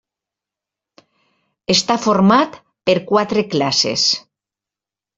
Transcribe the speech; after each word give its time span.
Està 1.75 1.99
format 2.07 2.59
per 2.91 2.99
quatre 3.13 3.47
classes. 3.55 4.11